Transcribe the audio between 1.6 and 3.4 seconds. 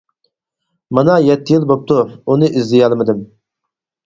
بوپتۇ، ئۇنى ئىزدىيەلمىدىم.